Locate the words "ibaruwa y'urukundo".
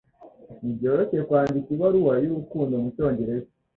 1.75-2.73